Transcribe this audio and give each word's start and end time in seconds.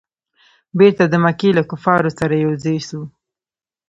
بیرته 0.77 1.03
د 1.07 1.13
مکې 1.23 1.49
له 1.57 1.63
کفارو 1.69 2.09
سره 2.19 2.33
یو 2.43 2.51
ځای 2.63 2.77
سو. 2.87 3.01